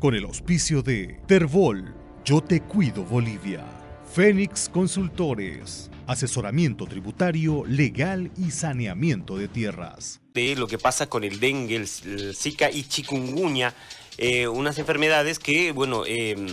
con 0.00 0.14
el 0.14 0.24
auspicio 0.24 0.82
de 0.82 1.20
Terbol, 1.26 1.94
Yo 2.24 2.40
Te 2.40 2.62
Cuido 2.62 3.04
Bolivia, 3.04 3.62
Fénix 4.10 4.70
Consultores, 4.70 5.90
asesoramiento 6.06 6.86
tributario, 6.86 7.64
legal 7.66 8.30
y 8.38 8.50
saneamiento 8.50 9.36
de 9.36 9.46
tierras. 9.46 10.22
De 10.32 10.56
lo 10.56 10.66
que 10.66 10.78
pasa 10.78 11.08
con 11.08 11.22
el 11.22 11.38
dengue, 11.38 11.76
el, 11.76 11.86
Zika 12.34 12.70
y 12.70 12.84
chikungunya, 12.84 13.74
eh, 14.16 14.48
unas 14.48 14.78
enfermedades 14.78 15.38
que, 15.38 15.72
bueno, 15.72 16.04
em, 16.06 16.46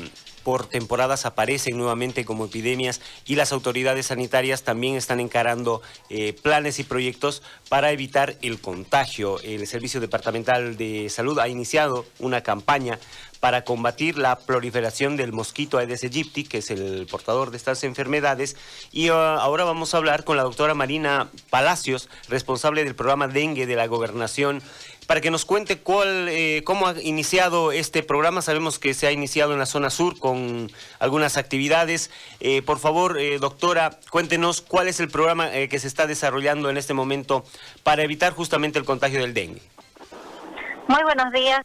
por 0.47 0.65
temporadas 0.65 1.25
aparecen 1.25 1.77
nuevamente 1.77 2.23
como 2.23 2.45
epidemias 2.45 3.01
y 3.25 3.35
las 3.35 3.51
autoridades 3.51 4.05
sanitarias 4.05 4.63
también 4.63 4.95
están 4.95 5.19
encarando 5.19 5.81
eh, 6.09 6.31
planes 6.31 6.79
y 6.79 6.85
proyectos 6.85 7.43
para 7.67 7.91
evitar 7.91 8.37
el 8.41 8.61
contagio. 8.61 9.41
El 9.41 9.67
Servicio 9.67 9.99
Departamental 9.99 10.77
de 10.77 11.09
Salud 11.09 11.37
ha 11.39 11.49
iniciado 11.49 12.05
una 12.19 12.43
campaña 12.43 12.97
para 13.39 13.63
combatir 13.63 14.17
la 14.17 14.37
proliferación 14.37 15.17
del 15.17 15.31
mosquito 15.31 15.77
Aedes 15.77 16.03
aegypti, 16.03 16.43
que 16.43 16.59
es 16.59 16.71
el 16.71 17.07
portador 17.09 17.51
de 17.51 17.57
estas 17.57 17.83
enfermedades. 17.83 18.55
Y 18.91 19.09
ah, 19.09 19.35
ahora 19.35 19.63
vamos 19.63 19.93
a 19.93 19.97
hablar 19.97 20.23
con 20.23 20.37
la 20.37 20.43
doctora 20.43 20.73
Marina 20.73 21.29
Palacios, 21.49 22.09
responsable 22.29 22.83
del 22.83 22.95
programa 22.95 23.27
Dengue 23.27 23.65
de 23.65 23.75
la 23.75 23.87
Gobernación 23.87 24.61
para 25.07 25.21
que 25.21 25.31
nos 25.31 25.45
cuente 25.45 25.79
cuál, 25.79 26.27
eh, 26.29 26.61
cómo 26.65 26.87
ha 26.87 27.01
iniciado 27.01 27.71
este 27.71 28.03
programa. 28.03 28.41
Sabemos 28.41 28.77
que 28.77 28.93
se 28.93 29.07
ha 29.07 29.11
iniciado 29.11 29.53
en 29.53 29.59
la 29.59 29.65
zona 29.65 29.89
sur 29.89 30.19
con 30.19 30.69
algunas 30.99 31.37
actividades. 31.37 32.11
Eh, 32.41 32.61
por 32.61 32.77
favor, 32.77 33.17
eh, 33.17 33.39
doctora, 33.39 33.97
cuéntenos 34.09 34.61
cuál 34.61 34.89
es 34.89 34.99
el 34.99 35.07
programa 35.09 35.49
que 35.49 35.79
se 35.79 35.87
está 35.87 36.07
desarrollando 36.07 36.69
en 36.69 36.77
este 36.77 36.93
momento 36.93 37.45
para 37.83 38.03
evitar 38.03 38.33
justamente 38.33 38.77
el 38.77 38.85
contagio 38.85 39.21
del 39.21 39.33
dengue. 39.33 39.61
Muy 40.89 41.03
buenos 41.03 41.31
días. 41.31 41.61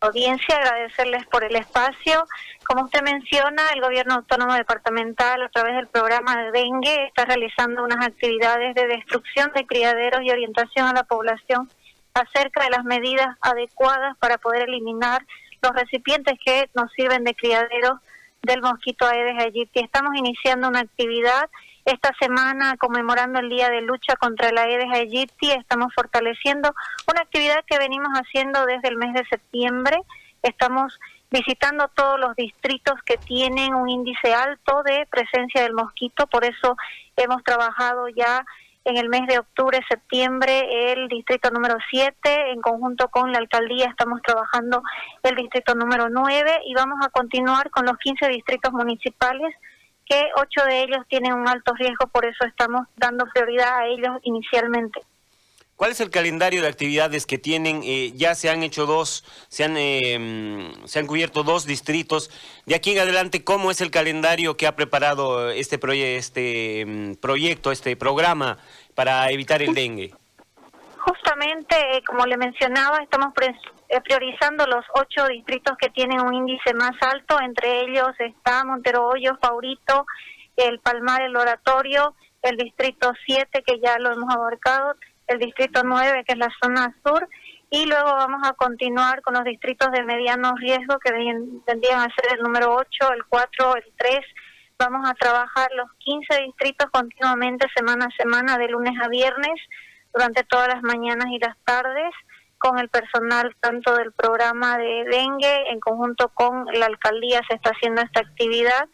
Audiencia, 0.00 0.56
agradecerles 0.56 1.26
por 1.26 1.42
el 1.42 1.56
espacio. 1.56 2.26
Como 2.66 2.84
usted 2.84 3.02
menciona, 3.02 3.62
el 3.74 3.80
Gobierno 3.80 4.14
Autónomo 4.14 4.52
Departamental, 4.54 5.42
a 5.42 5.48
través 5.48 5.74
del 5.74 5.88
programa 5.88 6.36
de 6.36 6.50
dengue, 6.50 7.06
está 7.06 7.24
realizando 7.24 7.82
unas 7.82 8.06
actividades 8.06 8.74
de 8.74 8.86
destrucción 8.86 9.50
de 9.54 9.66
criaderos 9.66 10.20
y 10.22 10.30
orientación 10.30 10.86
a 10.86 10.92
la 10.92 11.04
población 11.04 11.70
acerca 12.12 12.64
de 12.64 12.70
las 12.70 12.84
medidas 12.84 13.36
adecuadas 13.40 14.16
para 14.18 14.36
poder 14.38 14.68
eliminar 14.68 15.24
los 15.62 15.72
recipientes 15.72 16.38
que 16.44 16.68
nos 16.74 16.92
sirven 16.92 17.24
de 17.24 17.34
criadero 17.34 18.00
del 18.42 18.62
mosquito 18.62 19.06
Aedes 19.06 19.38
aegypti. 19.38 19.80
Estamos 19.80 20.14
iniciando 20.16 20.68
una 20.68 20.80
actividad 20.80 21.48
esta 21.84 22.12
semana 22.20 22.76
conmemorando 22.78 23.38
el 23.38 23.48
Día 23.48 23.70
de 23.70 23.80
Lucha 23.80 24.16
contra 24.16 24.48
el 24.48 24.58
Aedes 24.58 24.92
aegypti. 24.92 25.50
Estamos 25.50 25.92
fortaleciendo 25.94 26.74
una 27.10 27.22
actividad 27.22 27.64
que 27.66 27.78
venimos 27.78 28.12
haciendo 28.12 28.66
desde 28.66 28.88
el 28.88 28.96
mes 28.96 29.14
de 29.14 29.24
septiembre. 29.26 29.96
Estamos 30.42 30.98
visitando 31.30 31.88
todos 31.88 32.18
los 32.20 32.36
distritos 32.36 32.94
que 33.04 33.16
tienen 33.16 33.74
un 33.74 33.88
índice 33.88 34.32
alto 34.32 34.82
de 34.84 35.06
presencia 35.10 35.62
del 35.62 35.74
mosquito, 35.74 36.26
por 36.28 36.44
eso 36.44 36.76
hemos 37.16 37.42
trabajado 37.42 38.08
ya 38.08 38.44
en 38.86 38.96
el 38.96 39.08
mes 39.08 39.26
de 39.26 39.38
octubre, 39.38 39.80
septiembre, 39.88 40.92
el 40.92 41.08
distrito 41.08 41.50
número 41.50 41.76
7, 41.90 42.52
en 42.52 42.60
conjunto 42.60 43.08
con 43.08 43.32
la 43.32 43.38
alcaldía 43.38 43.86
estamos 43.86 44.22
trabajando 44.22 44.80
el 45.24 45.34
distrito 45.34 45.74
número 45.74 46.08
9 46.08 46.60
y 46.64 46.74
vamos 46.74 47.04
a 47.04 47.10
continuar 47.10 47.68
con 47.70 47.84
los 47.84 47.98
15 47.98 48.28
distritos 48.28 48.72
municipales 48.72 49.54
que 50.08 50.30
ocho 50.36 50.64
de 50.68 50.84
ellos 50.84 51.04
tienen 51.08 51.32
un 51.32 51.48
alto 51.48 51.74
riesgo, 51.74 52.06
por 52.06 52.24
eso 52.24 52.44
estamos 52.46 52.86
dando 52.96 53.26
prioridad 53.26 53.80
a 53.80 53.86
ellos 53.86 54.18
inicialmente. 54.22 55.00
¿Cuál 55.76 55.90
es 55.90 56.00
el 56.00 56.08
calendario 56.08 56.62
de 56.62 56.68
actividades 56.68 57.26
que 57.26 57.36
tienen? 57.36 57.82
Eh, 57.84 58.12
ya 58.14 58.34
se 58.34 58.48
han 58.48 58.62
hecho 58.62 58.86
dos, 58.86 59.24
se 59.48 59.62
han, 59.62 59.76
eh, 59.76 60.72
se 60.86 60.98
han 60.98 61.06
cubierto 61.06 61.42
dos 61.42 61.66
distritos. 61.66 62.30
De 62.64 62.74
aquí 62.74 62.92
en 62.92 63.00
adelante, 63.00 63.44
¿cómo 63.44 63.70
es 63.70 63.82
el 63.82 63.90
calendario 63.90 64.56
que 64.56 64.66
ha 64.66 64.74
preparado 64.74 65.50
este, 65.50 65.78
este 66.16 66.86
mm, 66.86 67.14
proyecto, 67.16 67.72
este 67.72 67.94
programa 67.94 68.56
para 68.94 69.30
evitar 69.30 69.60
el 69.60 69.74
dengue? 69.74 70.14
Justamente, 70.96 71.76
eh, 71.76 72.02
como 72.06 72.24
le 72.24 72.38
mencionaba, 72.38 73.02
estamos 73.02 73.34
priorizando 74.02 74.66
los 74.66 74.84
ocho 74.94 75.26
distritos 75.26 75.76
que 75.76 75.90
tienen 75.90 76.22
un 76.22 76.32
índice 76.32 76.72
más 76.72 76.94
alto. 77.02 77.38
Entre 77.38 77.82
ellos 77.82 78.08
está 78.18 78.64
Montero 78.64 79.08
Hoyo, 79.08 79.36
Favorito, 79.42 80.06
el 80.56 80.80
Palmar, 80.80 81.20
el 81.20 81.36
Oratorio, 81.36 82.14
el 82.40 82.56
distrito 82.56 83.12
7, 83.26 83.62
que 83.62 83.78
ya 83.78 83.98
lo 83.98 84.14
hemos 84.14 84.34
abarcado 84.34 84.94
el 85.26 85.38
distrito 85.38 85.82
9, 85.84 86.24
que 86.24 86.32
es 86.32 86.38
la 86.38 86.52
zona 86.62 86.94
sur, 87.04 87.28
y 87.70 87.86
luego 87.86 88.12
vamos 88.12 88.46
a 88.48 88.52
continuar 88.52 89.22
con 89.22 89.34
los 89.34 89.44
distritos 89.44 89.90
de 89.90 90.02
mediano 90.04 90.54
riesgo, 90.56 90.98
que 90.98 91.10
tendrían 91.66 92.00
a 92.00 92.14
ser 92.14 92.36
el 92.36 92.42
número 92.42 92.74
8, 92.74 93.12
el 93.12 93.24
4, 93.24 93.76
el 93.76 93.92
3. 93.96 94.20
Vamos 94.78 95.08
a 95.08 95.14
trabajar 95.14 95.68
los 95.76 95.92
15 95.98 96.42
distritos 96.42 96.88
continuamente, 96.90 97.66
semana 97.74 98.06
a 98.06 98.22
semana, 98.22 98.58
de 98.58 98.68
lunes 98.68 98.94
a 99.02 99.08
viernes, 99.08 99.60
durante 100.12 100.44
todas 100.44 100.68
las 100.68 100.82
mañanas 100.82 101.26
y 101.30 101.38
las 101.38 101.56
tardes, 101.64 102.12
con 102.58 102.78
el 102.78 102.88
personal 102.88 103.54
tanto 103.60 103.94
del 103.96 104.12
programa 104.12 104.78
de 104.78 105.04
dengue, 105.10 105.70
en 105.70 105.80
conjunto 105.80 106.28
con 106.28 106.66
la 106.72 106.86
alcaldía 106.86 107.40
se 107.48 107.56
está 107.56 107.70
haciendo 107.70 108.02
esta 108.02 108.20
actividad 108.20 108.88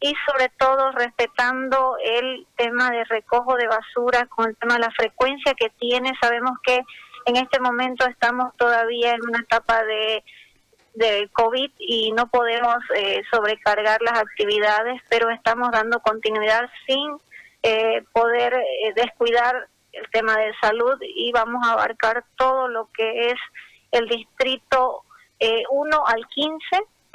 y 0.00 0.14
sobre 0.26 0.48
todo 0.58 0.92
respetando 0.92 1.96
el 2.02 2.46
tema 2.56 2.90
de 2.90 3.04
recojo 3.04 3.56
de 3.56 3.66
basura 3.66 4.26
con 4.26 4.48
el 4.48 4.56
tema 4.56 4.74
de 4.74 4.80
la 4.80 4.90
frecuencia 4.92 5.54
que 5.54 5.70
tiene. 5.70 6.12
Sabemos 6.20 6.52
que 6.62 6.80
en 7.26 7.36
este 7.36 7.60
momento 7.60 8.06
estamos 8.06 8.56
todavía 8.56 9.14
en 9.14 9.22
una 9.22 9.40
etapa 9.40 9.82
de, 9.84 10.22
de 10.94 11.28
COVID 11.32 11.70
y 11.78 12.12
no 12.12 12.28
podemos 12.28 12.76
eh, 12.94 13.22
sobrecargar 13.30 14.00
las 14.02 14.20
actividades, 14.20 15.02
pero 15.08 15.30
estamos 15.30 15.70
dando 15.72 16.00
continuidad 16.00 16.68
sin 16.86 17.18
eh, 17.64 18.04
poder 18.12 18.54
eh, 18.54 18.92
descuidar 18.94 19.68
el 19.92 20.08
tema 20.10 20.36
de 20.36 20.52
salud 20.60 20.96
y 21.02 21.32
vamos 21.32 21.66
a 21.66 21.72
abarcar 21.72 22.24
todo 22.36 22.68
lo 22.68 22.88
que 22.92 23.30
es 23.30 23.38
el 23.90 24.06
distrito 24.06 25.02
1 25.70 26.06
al 26.06 26.26
15 26.26 26.60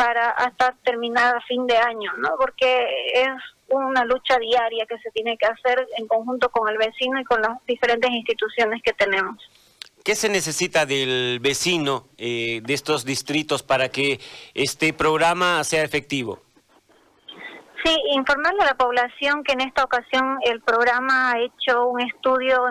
para 0.03 0.31
hasta 0.31 0.75
terminar 0.83 1.37
a 1.37 1.41
fin 1.47 1.65
de 1.65 1.77
año, 1.77 2.11
¿no? 2.17 2.31
Porque 2.37 2.87
es 3.13 3.29
una 3.69 4.03
lucha 4.03 4.37
diaria 4.37 4.85
que 4.85 4.97
se 4.97 5.09
tiene 5.11 5.37
que 5.37 5.45
hacer 5.45 5.87
en 5.97 6.07
conjunto 6.07 6.49
con 6.49 6.67
el 6.67 6.77
vecino 6.77 7.21
y 7.21 7.23
con 7.23 7.41
las 7.41 7.65
diferentes 7.65 8.11
instituciones 8.11 8.81
que 8.83 8.91
tenemos. 8.91 9.37
¿Qué 10.03 10.15
se 10.15 10.27
necesita 10.27 10.85
del 10.85 11.39
vecino 11.39 12.07
eh, 12.17 12.59
de 12.65 12.73
estos 12.73 13.05
distritos 13.05 13.63
para 13.63 13.87
que 13.87 14.19
este 14.53 14.91
programa 14.91 15.63
sea 15.63 15.83
efectivo? 15.83 16.41
Sí, 17.85 17.95
informarle 18.11 18.63
a 18.63 18.65
la 18.65 18.77
población 18.77 19.45
que 19.45 19.53
en 19.53 19.61
esta 19.61 19.85
ocasión 19.85 20.37
el 20.43 20.59
programa 20.61 21.31
ha 21.31 21.39
hecho 21.39 21.87
un 21.87 22.01
estudio 22.01 22.61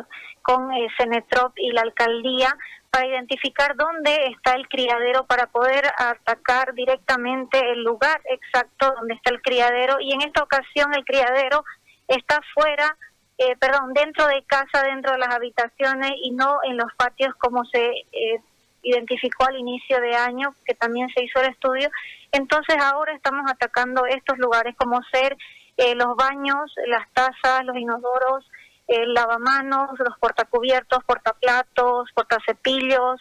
con 0.42 0.70
Cenetrop 0.96 1.52
y 1.56 1.70
la 1.72 1.82
alcaldía 1.82 2.56
para 2.90 3.06
identificar 3.06 3.74
dónde 3.74 4.14
está 4.26 4.54
el 4.54 4.68
criadero 4.68 5.24
para 5.24 5.46
poder 5.46 5.82
atacar 5.96 6.74
directamente 6.74 7.58
el 7.72 7.82
lugar 7.82 8.20
exacto 8.28 8.92
donde 8.98 9.14
está 9.14 9.30
el 9.30 9.40
criadero 9.40 9.98
y 9.98 10.12
en 10.12 10.20
esta 10.20 10.42
ocasión 10.42 10.94
el 10.94 11.04
criadero 11.04 11.64
está 12.06 12.40
fuera, 12.54 12.96
eh, 13.38 13.56
perdón, 13.56 13.94
dentro 13.94 14.26
de 14.26 14.44
casa, 14.44 14.82
dentro 14.82 15.12
de 15.12 15.18
las 15.18 15.34
habitaciones 15.34 16.12
y 16.22 16.32
no 16.32 16.58
en 16.64 16.76
los 16.76 16.92
patios 16.94 17.34
como 17.36 17.64
se 17.64 17.82
eh, 18.12 18.40
identificó 18.82 19.46
al 19.46 19.56
inicio 19.56 20.00
de 20.00 20.14
año, 20.14 20.54
que 20.66 20.74
también 20.74 21.08
se 21.14 21.24
hizo 21.24 21.40
el 21.40 21.50
estudio. 21.50 21.90
Entonces 22.30 22.76
ahora 22.78 23.14
estamos 23.14 23.50
atacando 23.50 24.04
estos 24.06 24.36
lugares 24.38 24.74
como 24.76 25.00
ser 25.04 25.36
eh, 25.78 25.94
los 25.94 26.14
baños, 26.16 26.74
las 26.86 27.10
tazas, 27.12 27.64
los 27.64 27.76
inodoros, 27.76 28.44
el 28.88 29.14
lavamanos, 29.14 29.90
los 29.98 30.18
portacubiertos, 30.18 31.02
portaplatos, 31.04 32.10
portacepillos. 32.14 33.20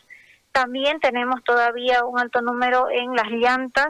También 0.52 1.00
tenemos 1.00 1.44
todavía 1.44 2.04
un 2.06 2.20
alto 2.20 2.42
número 2.42 2.90
en 2.90 3.16
las 3.16 3.30
llantas 3.30 3.90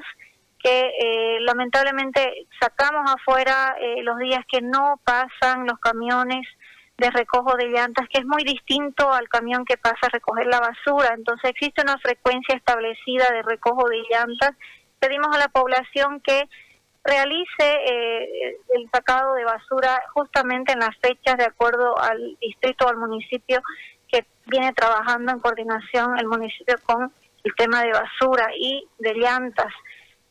que 0.64 0.92
eh, 1.00 1.40
lamentablemente 1.42 2.48
sacamos 2.60 3.12
afuera 3.12 3.76
eh, 3.80 4.04
los 4.04 4.20
días 4.20 4.46
que 4.48 4.62
no 4.62 5.00
pasan 5.04 5.66
los 5.66 5.80
camiones 5.80 6.48
de 6.98 7.10
recojo 7.10 7.56
de 7.58 7.70
llantas, 7.70 8.08
que 8.10 8.20
es 8.20 8.26
muy 8.26 8.44
distinto 8.44 9.12
al 9.12 9.28
camión 9.28 9.66
que 9.66 9.78
pasa 9.78 9.98
a 10.04 10.10
recoger 10.10 10.46
la 10.46 10.60
basura. 10.60 11.16
Entonces 11.16 11.50
existe 11.50 11.82
una 11.82 11.98
frecuencia 11.98 12.56
establecida 12.56 13.28
de 13.32 13.42
recojo 13.42 13.90
de 13.90 14.04
llantas. 14.10 14.52
Pedimos 15.00 15.36
a 15.36 15.40
la 15.40 15.48
población 15.48 16.22
que 16.22 16.48
realice 17.04 17.64
eh, 17.64 18.58
el 18.76 18.90
sacado 18.92 19.34
de 19.34 19.46
basura 19.46 20.02
justamente 20.14 20.74
en 20.74 20.80
las 20.80 20.96
fechas 21.02 21.38
de 21.38 21.46
acuerdo 21.46 21.98
al 22.00 22.38
distrito 22.40 22.86
o 22.86 22.90
al 22.90 22.98
municipio 22.98 23.62
que 24.08 24.26
viene 24.46 24.74
trabajando 24.74 25.32
en 25.32 25.40
coordinación 25.40 26.18
el 26.20 26.28
municipio 26.28 26.76
con 26.84 27.12
el 27.44 27.56
tema 27.56 27.82
de 27.84 27.92
basura 27.92 28.50
y 28.56 28.88
de 29.00 29.16
llantas. 29.16 29.74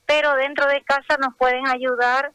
Pero 0.06 0.34
dentro 0.34 0.66
de 0.66 0.82
casa 0.82 1.16
nos 1.18 1.34
pueden 1.36 1.66
ayudar 1.66 2.32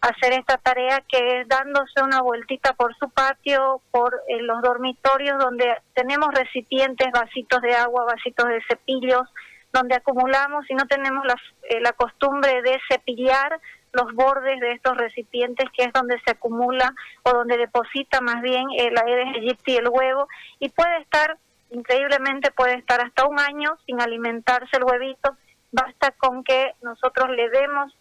a 0.00 0.08
hacer 0.08 0.32
esta 0.32 0.58
tarea 0.58 1.02
que 1.08 1.40
es 1.40 1.48
dándose 1.48 2.02
una 2.02 2.22
vueltita 2.22 2.72
por 2.74 2.94
su 2.96 3.08
patio, 3.10 3.80
por 3.90 4.14
eh, 4.28 4.42
los 4.42 4.62
dormitorios 4.62 5.38
donde 5.38 5.76
tenemos 5.94 6.28
recipientes, 6.34 7.08
vasitos 7.12 7.62
de 7.62 7.74
agua, 7.74 8.04
vasitos 8.04 8.46
de 8.48 8.62
cepillos, 8.68 9.28
donde 9.72 9.94
acumulamos 9.94 10.64
y 10.70 10.74
no 10.74 10.86
tenemos 10.86 11.24
la, 11.26 11.36
eh, 11.68 11.80
la 11.80 11.92
costumbre 11.92 12.62
de 12.62 12.78
cepillar 12.88 13.60
los 13.92 14.12
bordes 14.14 14.60
de 14.60 14.72
estos 14.72 14.96
recipientes 14.96 15.66
que 15.74 15.84
es 15.84 15.92
donde 15.92 16.20
se 16.24 16.32
acumula 16.32 16.94
o 17.22 17.30
donde 17.30 17.56
deposita 17.56 18.20
más 18.20 18.42
bien 18.42 18.66
el 18.76 18.96
Aedes 18.96 19.36
aegypti 19.36 19.76
el 19.76 19.88
huevo. 19.88 20.28
Y 20.58 20.68
puede 20.68 20.98
estar 20.98 21.38
increíblemente 21.70 22.50
puede 22.50 22.74
estar 22.74 23.00
hasta 23.00 23.26
un 23.26 23.38
año 23.40 23.76
sin 23.86 24.00
alimentarse 24.00 24.76
el 24.76 24.84
huevito. 24.84 25.36
Basta 25.72 26.12
con 26.12 26.44
que 26.44 26.72
nosotros 26.82 27.30
le 27.30 27.48
demos 27.50 27.92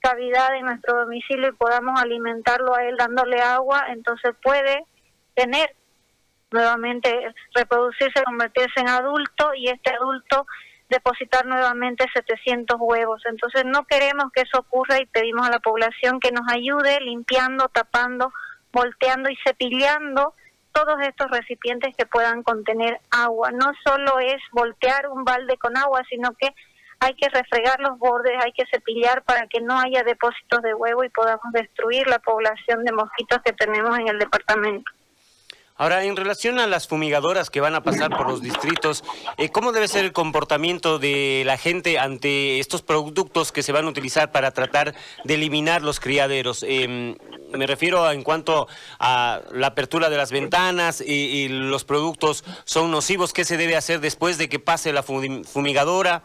cavidad 0.00 0.54
en 0.54 0.66
nuestro 0.66 1.00
domicilio 1.00 1.48
y 1.48 1.52
podamos 1.52 2.00
alimentarlo 2.00 2.74
a 2.74 2.84
él 2.84 2.96
dándole 2.96 3.40
agua. 3.40 3.86
Entonces 3.88 4.34
puede 4.42 4.84
tener 5.34 5.74
nuevamente 6.50 7.34
reproducirse 7.54 8.22
convertirse 8.24 8.80
en 8.80 8.88
adulto 8.88 9.52
y 9.54 9.68
este 9.68 9.90
adulto 9.94 10.46
depositar 10.88 11.46
nuevamente 11.46 12.06
700 12.12 12.76
huevos. 12.80 13.22
Entonces 13.26 13.64
no 13.64 13.84
queremos 13.84 14.32
que 14.32 14.42
eso 14.42 14.58
ocurra 14.58 15.00
y 15.00 15.06
pedimos 15.06 15.46
a 15.46 15.50
la 15.50 15.60
población 15.60 16.20
que 16.20 16.32
nos 16.32 16.50
ayude 16.50 17.00
limpiando, 17.00 17.68
tapando, 17.68 18.32
volteando 18.72 19.30
y 19.30 19.36
cepillando 19.44 20.34
todos 20.72 21.00
estos 21.02 21.30
recipientes 21.30 21.94
que 21.96 22.06
puedan 22.06 22.42
contener 22.42 23.00
agua. 23.10 23.50
No 23.50 23.72
solo 23.84 24.20
es 24.20 24.40
voltear 24.52 25.08
un 25.08 25.24
balde 25.24 25.56
con 25.58 25.76
agua, 25.76 26.02
sino 26.08 26.32
que 26.34 26.54
hay 27.00 27.14
que 27.14 27.28
refregar 27.28 27.80
los 27.80 27.98
bordes, 27.98 28.32
hay 28.42 28.52
que 28.52 28.64
cepillar 28.72 29.22
para 29.22 29.46
que 29.46 29.60
no 29.60 29.78
haya 29.78 30.02
depósitos 30.02 30.62
de 30.62 30.74
huevo 30.74 31.04
y 31.04 31.08
podamos 31.10 31.52
destruir 31.52 32.06
la 32.08 32.18
población 32.18 32.84
de 32.84 32.92
mosquitos 32.92 33.40
que 33.44 33.52
tenemos 33.52 33.98
en 33.98 34.08
el 34.08 34.18
departamento. 34.18 34.90
Ahora, 35.78 36.02
en 36.02 36.16
relación 36.16 36.58
a 36.58 36.66
las 36.66 36.88
fumigadoras 36.88 37.50
que 37.50 37.60
van 37.60 37.76
a 37.76 37.84
pasar 37.84 38.10
por 38.10 38.28
los 38.28 38.42
distritos, 38.42 39.04
eh, 39.36 39.48
¿cómo 39.48 39.70
debe 39.70 39.86
ser 39.86 40.04
el 40.04 40.12
comportamiento 40.12 40.98
de 40.98 41.44
la 41.46 41.56
gente 41.56 42.00
ante 42.00 42.58
estos 42.58 42.82
productos 42.82 43.52
que 43.52 43.62
se 43.62 43.70
van 43.70 43.86
a 43.86 43.88
utilizar 43.88 44.32
para 44.32 44.50
tratar 44.50 44.96
de 45.22 45.34
eliminar 45.34 45.82
los 45.82 46.00
criaderos? 46.00 46.64
Em, 46.66 47.16
me 47.52 47.66
refiero 47.68 48.10
en 48.10 48.24
cuanto 48.24 48.66
a 48.98 49.40
la 49.52 49.68
apertura 49.68 50.10
de 50.10 50.16
las 50.16 50.32
ventanas 50.32 51.00
y, 51.00 51.12
y, 51.12 51.48
los 51.48 51.84
productos 51.84 52.44
son 52.64 52.90
nocivos. 52.90 53.32
¿Qué 53.32 53.44
se 53.44 53.56
debe 53.56 53.76
hacer 53.76 54.00
después 54.00 54.36
de 54.36 54.48
que 54.48 54.58
pase 54.58 54.92
la 54.92 55.04
fumigadora? 55.04 56.24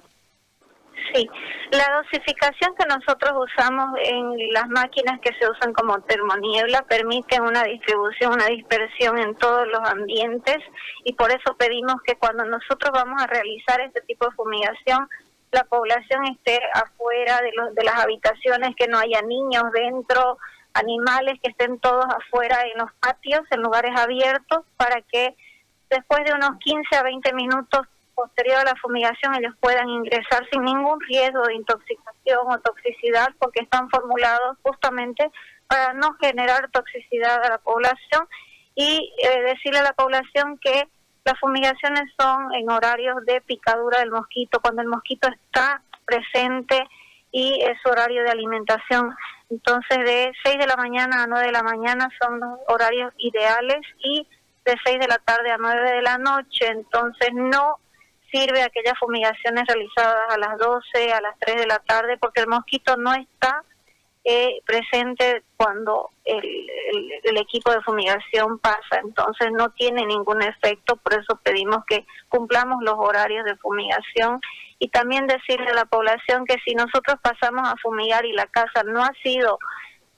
Sí, 1.12 1.30
la 1.72 2.02
dosificación 2.02 2.76
que 2.76 2.86
nosotros 2.86 3.34
usamos 3.36 3.90
en 4.04 4.54
las 4.54 4.68
máquinas 4.70 5.20
que 5.22 5.34
se 5.40 5.50
usan 5.50 5.74
como 5.74 6.00
termoniebla 6.02 6.84
permite 6.84 7.42
una 7.42 7.64
distribución, 7.64 8.34
una 8.34 8.46
dispersión 8.48 9.18
en 9.18 9.36
todos 9.36 9.68
los 9.68 9.82
ambientes 9.90 10.58
y 11.04 11.14
por 11.14 11.30
eso 11.32 11.56
pedimos 11.58 11.96
que 12.06 12.16
cuando 12.16 12.46
nosotros 12.46 12.92
vamos 12.94 13.22
a 13.22 13.28
realizar 13.28 13.82
este 13.82 14.02
tipo 14.02 14.26
de 14.26 14.36
fumigación, 14.36 15.10
la 15.52 15.64
población 15.66 16.26
esté 16.26 16.60
afuera 16.74 17.42
de, 17.42 17.52
los, 17.56 17.76
de 17.76 17.84
las 17.84 17.96
habitaciones, 18.00 18.76
que 18.76 18.88
no 18.88 18.98
haya 18.98 19.22
niños 19.22 19.64
dentro, 19.74 20.38
animales 20.74 21.40
que 21.44 21.52
estén 21.52 21.80
todos 21.80 22.06
afuera 22.06 22.62
en 22.62 22.80
los 22.80 22.92
patios, 22.94 23.42
en 23.52 23.62
lugares 23.62 23.92
abiertos, 23.96 24.66
para 24.78 25.02
que 25.02 25.36
después 25.90 26.24
de 26.26 26.34
unos 26.34 26.58
15 26.60 26.96
a 26.96 27.04
20 27.04 27.34
minutos 27.34 27.88
posterior 28.16 28.60
a 28.60 28.66
la 28.66 28.76
fumigación 28.76 29.36
ellos 29.36 29.54
puedan 29.60 29.90
ingresar 29.90 30.48
sin 30.52 30.64
ningún 30.64 31.00
riesgo 31.02 31.44
de 31.44 31.56
intoxicación 31.56 32.40
o 32.48 32.60
toxicidad 32.60 33.30
porque 33.40 33.62
están 33.62 33.90
formulados 33.90 34.58
justamente 34.62 35.30
para 35.68 35.94
no 35.94 36.14
generar 36.22 36.70
toxicidad 36.72 37.44
a 37.44 37.50
la 37.50 37.58
población 37.58 38.28
y 38.76 39.14
eh, 39.18 39.42
decirle 39.44 39.80
a 39.80 39.84
la 39.84 39.94
población 39.94 40.58
que 40.60 40.88
las 41.26 41.40
fumigaciones 41.40 42.12
son 42.20 42.54
en 42.54 42.70
horarios 42.70 43.26
de 43.26 43.40
picadura 43.42 44.00
del 44.00 44.12
mosquito, 44.12 44.60
cuando 44.60 44.82
el 44.82 44.90
mosquito 44.90 45.30
está 45.30 45.82
presente 46.06 46.86
y 47.32 47.62
es 47.62 47.78
horario 47.86 48.24
de 48.24 48.32
alimentación. 48.32 49.16
Entonces 49.50 49.98
de 50.00 50.34
6 50.44 50.58
de 50.58 50.68
la 50.68 50.76
mañana 50.76 51.24
a 51.24 51.28
9 51.28 51.46
de 51.46 51.52
la 51.52 51.64
mañana 51.64 52.10
son 52.22 52.40
los 52.40 52.60
horarios 52.68 53.14
ideales 53.18 53.82
y 54.00 54.28
de 54.66 54.76
6 54.84 55.00
de 55.00 55.08
la 55.08 55.18
tarde 55.20 55.52
a 55.52 55.58
9 55.58 55.92
de 55.94 56.02
la 56.02 56.18
noche. 56.18 56.68
Entonces 56.68 57.30
no 57.34 57.78
sirve 58.34 58.64
aquellas 58.64 58.98
fumigaciones 59.00 59.66
realizadas 59.68 60.34
a 60.34 60.38
las 60.38 60.58
12, 60.58 61.14
a 61.14 61.22
las 61.22 61.38
3 61.40 61.58
de 61.58 61.68
la 61.68 61.80
tarde, 61.80 62.18
porque 62.18 62.42
el 62.42 62.48
mosquito 62.48 62.98
no 62.98 63.14
está 63.14 63.64
eh, 64.26 64.62
presente 64.66 65.44
cuando 65.58 66.10
el, 66.24 66.70
el, 67.24 67.38
equipo 67.38 67.72
de 67.72 67.82
fumigación 67.82 68.58
pasa, 68.60 69.02
entonces 69.04 69.52
no 69.52 69.72
tiene 69.72 70.06
ningún 70.06 70.42
efecto, 70.42 70.96
por 70.96 71.14
eso 71.14 71.40
pedimos 71.44 71.84
que 71.86 72.06
cumplamos 72.30 72.82
los 72.84 72.96
horarios 72.98 73.44
de 73.46 73.58
fumigación. 73.58 74.40
Y 74.80 74.90
también 74.90 75.28
decirle 75.28 75.70
a 75.72 75.76
la 75.76 75.86
población 75.86 76.46
que 76.46 76.56
si 76.66 76.74
nosotros 76.74 77.18
pasamos 77.22 77.70
a 77.70 77.76
fumigar 77.82 78.26
y 78.26 78.34
la 78.34 78.48
casa 78.48 78.84
no 78.84 79.02
ha 79.02 79.12
sido 79.24 79.60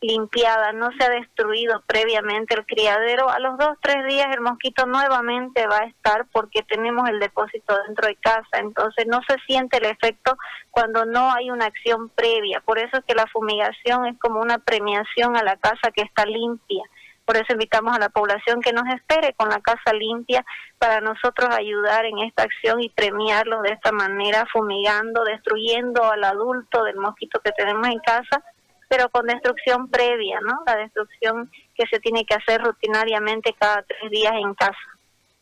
limpiada, 0.02 0.72
no 0.74 0.92
se 0.92 1.04
ha 1.04 1.10
destruido 1.10 1.82
previamente 1.88 2.56
el 2.56 2.66
criadero, 2.66 3.30
a 3.30 3.40
los 3.40 3.58
dos, 3.58 3.78
tres 3.82 4.06
días 4.06 4.28
el 4.34 4.42
mosquito 4.42 4.86
nuevamente 4.86 5.66
va 5.68 5.80
a 5.80 5.86
estar 5.86 6.26
porque 6.32 6.64
tenemos 6.64 7.10
el 7.10 7.20
depósito 7.20 7.76
dentro 7.88 8.08
de 8.08 8.16
casa, 8.16 8.60
entonces 8.60 9.08
no 9.08 9.22
se 9.28 9.38
siente 9.48 9.78
el 9.78 9.86
efecto 9.86 10.38
cuando 10.72 11.06
no 11.06 11.32
hay 11.32 11.50
una 11.50 11.66
acción 11.66 12.10
previa, 12.10 12.62
por 12.62 12.78
eso 12.78 12.98
es 12.98 13.06
que 13.06 13.16
la 13.16 13.28
fumigación 13.28 14.06
es 14.06 14.20
como 14.20 14.42
una 14.42 14.60
premiación 14.60 15.36
a 15.38 15.44
la 15.44 15.58
casa 15.58 15.92
que 15.94 16.02
está 16.02 16.26
limpia. 16.26 16.84
Por 17.26 17.38
eso 17.38 17.54
invitamos 17.54 17.96
a 17.96 18.00
la 18.00 18.10
población 18.10 18.62
que 18.62 18.72
nos 18.72 18.88
espere 18.94 19.34
con 19.34 19.50
la 19.50 19.60
casa 19.60 19.92
limpia 19.94 20.46
para 20.78 21.02
nosotros 21.02 21.50
ayudar 21.56 22.06
en 22.06 22.20
esta 22.20 22.44
acción 22.44 22.82
y 22.82 22.90
premiarlos 22.90 23.64
de 23.64 23.72
esta 23.72 23.92
manera, 23.92 24.46
fumigando, 24.54 25.24
destruyendo 25.24 26.04
al 26.04 26.24
adulto 26.24 26.84
del 26.84 26.98
mosquito 26.98 27.40
que 27.40 27.52
tenemos 27.52 27.88
en 27.88 27.98
casa 27.98 28.44
pero 28.88 29.10
con 29.10 29.26
destrucción 29.26 29.90
previa, 29.90 30.40
¿no? 30.42 30.64
La 30.66 30.78
destrucción 30.78 31.52
que 31.76 31.86
se 31.88 32.00
tiene 32.00 32.26
que 32.26 32.36
hacer 32.36 32.62
rutinariamente 32.62 33.54
cada 33.58 33.84
tres 33.84 34.12
días 34.12 34.34
en 34.36 34.54
casa. 34.54 34.78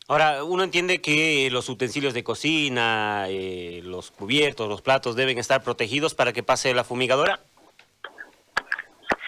Ahora, 0.06 0.44
uno 0.44 0.64
entiende 0.64 1.00
que 1.00 1.48
los 1.50 1.68
utensilios 1.70 2.12
de 2.12 2.22
cocina, 2.24 3.24
eh, 3.28 3.80
los 3.84 4.10
cubiertos, 4.10 4.68
los 4.68 4.82
platos 4.82 5.16
deben 5.16 5.38
estar 5.38 5.62
protegidos 5.62 6.14
para 6.14 6.34
que 6.34 6.42
pase 6.42 6.74
la 6.74 6.84
fumigadora. 6.84 7.40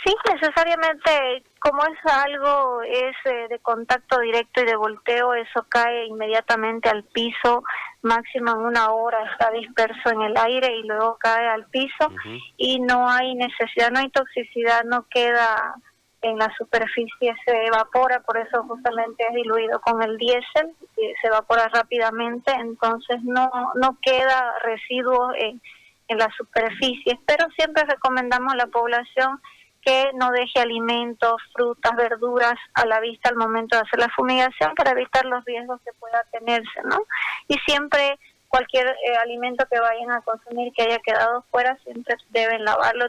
Sí, 0.06 0.14
necesariamente, 0.32 1.42
como 1.58 1.82
es 1.82 2.12
algo 2.12 2.80
es 2.82 3.16
eh, 3.24 3.48
de 3.48 3.58
contacto 3.58 4.20
directo 4.20 4.62
y 4.62 4.64
de 4.64 4.76
volteo, 4.76 5.34
eso 5.34 5.66
cae 5.68 6.06
inmediatamente 6.06 6.88
al 6.88 7.02
piso, 7.02 7.64
máximo 8.02 8.52
en 8.52 8.58
una 8.58 8.92
hora 8.92 9.18
está 9.32 9.50
disperso 9.50 10.10
en 10.12 10.22
el 10.22 10.36
aire 10.36 10.76
y 10.76 10.84
luego 10.86 11.16
cae 11.18 11.48
al 11.48 11.66
piso 11.66 12.12
y 12.56 12.78
no 12.78 13.10
hay 13.10 13.34
necesidad, 13.34 13.90
no 13.90 13.98
hay 13.98 14.08
toxicidad, 14.10 14.84
no 14.84 15.06
queda 15.10 15.74
en 16.22 16.38
la 16.38 16.54
superficie, 16.56 17.34
se 17.44 17.66
evapora, 17.66 18.20
por 18.20 18.36
eso 18.38 18.62
justamente 18.62 19.24
es 19.28 19.34
diluido 19.34 19.80
con 19.80 20.04
el 20.04 20.16
diésel, 20.18 20.72
se 20.94 21.26
evapora 21.26 21.66
rápidamente, 21.74 22.52
entonces 22.52 23.24
no, 23.24 23.50
no 23.74 23.98
queda 24.00 24.54
residuos 24.62 25.34
en, 25.36 25.60
en 26.06 26.18
la 26.18 26.30
superficie, 26.36 27.18
pero 27.26 27.48
siempre 27.56 27.82
recomendamos 27.82 28.52
a 28.52 28.56
la 28.56 28.66
población 28.68 29.40
que 29.86 30.10
no 30.14 30.32
deje 30.32 30.58
alimentos, 30.58 31.40
frutas, 31.52 31.94
verduras 31.94 32.56
a 32.74 32.84
la 32.86 32.98
vista 32.98 33.28
al 33.28 33.36
momento 33.36 33.76
de 33.76 33.82
hacer 33.82 34.00
la 34.00 34.08
fumigación 34.16 34.74
para 34.74 34.90
evitar 34.90 35.24
los 35.26 35.44
riesgos 35.44 35.80
que 35.82 35.92
pueda 35.92 36.24
tenerse, 36.32 36.82
¿no? 36.84 37.04
Y 37.46 37.54
siempre 37.60 38.18
cualquier 38.48 38.88
eh, 38.88 39.16
alimento 39.22 39.64
que 39.70 39.78
vayan 39.78 40.10
a 40.10 40.22
consumir 40.22 40.72
que 40.72 40.82
haya 40.82 40.98
quedado 40.98 41.44
fuera, 41.52 41.78
siempre 41.84 42.16
deben 42.30 42.64
lavarlo. 42.64 43.06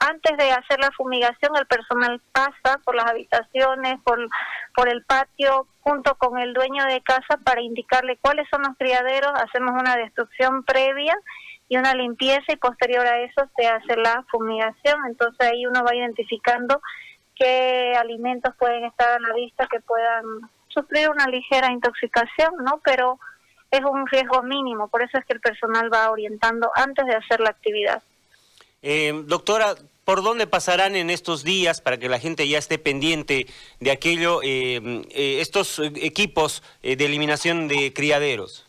Antes 0.00 0.36
de 0.36 0.50
hacer 0.50 0.80
la 0.80 0.90
fumigación, 0.90 1.56
el 1.56 1.66
personal 1.66 2.20
pasa 2.32 2.78
por 2.84 2.94
las 2.94 3.06
habitaciones, 3.06 3.98
por, 4.04 4.18
por 4.74 4.90
el 4.90 5.02
patio, 5.04 5.66
junto 5.80 6.14
con 6.16 6.38
el 6.38 6.52
dueño 6.52 6.84
de 6.84 7.00
casa 7.00 7.38
para 7.42 7.62
indicarle 7.62 8.18
cuáles 8.20 8.46
son 8.50 8.62
los 8.62 8.76
criaderos, 8.76 9.32
hacemos 9.34 9.80
una 9.80 9.96
destrucción 9.96 10.62
previa 10.64 11.16
y 11.72 11.78
una 11.78 11.94
limpieza 11.94 12.52
y 12.52 12.56
posterior 12.56 13.06
a 13.06 13.22
eso 13.22 13.48
se 13.56 13.66
hace 13.66 13.96
la 13.96 14.22
fumigación. 14.30 15.06
Entonces 15.08 15.40
ahí 15.40 15.64
uno 15.64 15.82
va 15.82 15.96
identificando 15.96 16.82
qué 17.34 17.94
alimentos 17.96 18.54
pueden 18.58 18.84
estar 18.84 19.08
a 19.08 19.18
la 19.18 19.34
vista 19.34 19.66
que 19.72 19.80
puedan 19.80 20.22
sufrir 20.68 21.08
una 21.08 21.26
ligera 21.28 21.72
intoxicación, 21.72 22.56
¿no? 22.62 22.82
Pero 22.84 23.18
es 23.70 23.80
un 23.80 24.06
riesgo 24.06 24.42
mínimo, 24.42 24.88
por 24.88 25.02
eso 25.02 25.16
es 25.16 25.24
que 25.24 25.32
el 25.32 25.40
personal 25.40 25.90
va 25.90 26.10
orientando 26.10 26.70
antes 26.74 27.06
de 27.06 27.14
hacer 27.14 27.40
la 27.40 27.48
actividad. 27.48 28.02
Eh, 28.82 29.22
doctora, 29.24 29.74
¿por 30.04 30.22
dónde 30.22 30.46
pasarán 30.46 30.94
en 30.94 31.08
estos 31.08 31.42
días 31.42 31.80
para 31.80 31.96
que 31.96 32.10
la 32.10 32.18
gente 32.18 32.46
ya 32.48 32.58
esté 32.58 32.78
pendiente 32.78 33.46
de 33.80 33.90
aquello, 33.90 34.42
eh, 34.42 35.06
eh, 35.08 35.38
estos 35.40 35.78
equipos 35.78 36.62
de 36.82 37.02
eliminación 37.02 37.66
de 37.66 37.94
criaderos? 37.94 38.66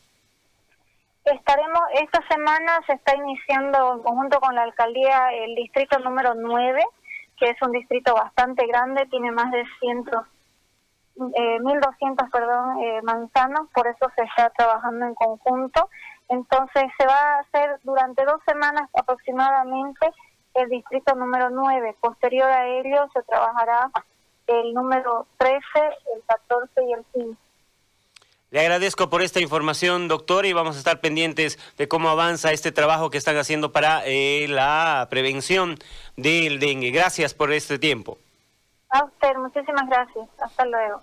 Estaremos, 1.25 1.81
esta 1.93 2.21
semana 2.27 2.81
se 2.85 2.93
está 2.93 3.15
iniciando 3.15 3.93
en 3.93 4.03
conjunto 4.03 4.41
con 4.41 4.55
la 4.55 4.63
alcaldía 4.63 5.31
el 5.31 5.55
distrito 5.55 5.97
número 5.99 6.33
9, 6.35 6.83
que 7.37 7.49
es 7.49 7.61
un 7.61 7.71
distrito 7.71 8.13
bastante 8.13 8.67
grande, 8.67 9.05
tiene 9.05 9.31
más 9.31 9.49
de 9.51 9.63
100, 9.79 9.99
eh, 11.35 11.59
1.200 11.61 12.29
perdón, 12.29 12.83
eh, 12.83 13.01
manzanos, 13.03 13.69
por 13.73 13.87
eso 13.87 14.11
se 14.17 14.23
está 14.23 14.49
trabajando 14.49 15.05
en 15.05 15.15
conjunto 15.15 15.89
Entonces 16.27 16.83
se 16.97 17.07
va 17.07 17.15
a 17.15 17.39
hacer 17.39 17.79
durante 17.83 18.25
dos 18.25 18.41
semanas 18.45 18.89
aproximadamente 18.93 20.11
el 20.55 20.69
distrito 20.69 21.15
número 21.15 21.49
9. 21.49 21.95
Posterior 22.01 22.49
a 22.49 22.67
ello 22.67 23.07
se 23.13 23.23
trabajará 23.23 23.89
el 24.47 24.73
número 24.73 25.25
13, 25.37 25.59
el 26.15 26.23
14 26.27 26.83
y 26.83 26.93
el 26.93 27.05
15. 27.13 27.52
Le 28.53 28.59
agradezco 28.59 29.09
por 29.09 29.23
esta 29.23 29.39
información, 29.39 30.07
doctor, 30.07 30.45
y 30.45 30.53
vamos 30.53 30.75
a 30.75 30.77
estar 30.77 31.01
pendientes 31.01 31.57
de 31.75 31.87
cómo 31.87 32.09
avanza 32.09 32.51
este 32.51 32.71
trabajo 32.71 33.09
que 33.09 33.17
están 33.17 33.35
haciendo 33.35 33.71
para 33.71 34.03
eh, 34.05 34.45
la 34.47 35.07
prevención 35.09 35.79
del 36.17 36.59
dengue. 36.59 36.91
Gracias 36.91 37.33
por 37.33 37.51
este 37.51 37.79
tiempo. 37.79 38.19
A 38.91 39.05
usted, 39.05 39.35
muchísimas 39.37 39.89
gracias. 39.89 40.29
Hasta 40.39 40.65
luego. 40.67 41.01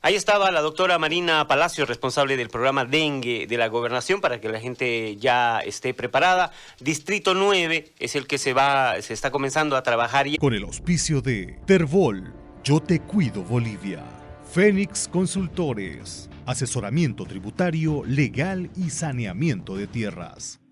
Ahí 0.00 0.14
estaba 0.14 0.50
la 0.50 0.62
doctora 0.62 0.98
Marina 0.98 1.46
Palacio, 1.46 1.84
responsable 1.84 2.38
del 2.38 2.48
programa 2.48 2.86
Dengue 2.86 3.46
de 3.46 3.58
la 3.58 3.68
Gobernación, 3.68 4.22
para 4.22 4.40
que 4.40 4.48
la 4.48 4.58
gente 4.58 5.16
ya 5.16 5.60
esté 5.60 5.92
preparada. 5.92 6.50
Distrito 6.80 7.34
9 7.34 7.92
es 7.98 8.16
el 8.16 8.26
que 8.26 8.38
se 8.38 8.54
va, 8.54 9.02
se 9.02 9.12
está 9.12 9.30
comenzando 9.30 9.76
a 9.76 9.82
trabajar. 9.82 10.24
Con 10.38 10.54
el 10.54 10.62
auspicio 10.62 11.20
de 11.20 11.58
Tervol, 11.66 12.32
Yo 12.64 12.80
Te 12.80 13.00
Cuido 13.00 13.42
Bolivia. 13.42 14.02
Fénix 14.50 15.06
Consultores, 15.06 16.30
asesoramiento 16.46 17.26
tributario, 17.26 18.04
legal 18.04 18.70
y 18.76 18.90
saneamiento 18.90 19.76
de 19.76 19.86
tierras. 19.86 20.60